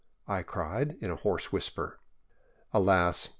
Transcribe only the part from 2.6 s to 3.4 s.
Alas!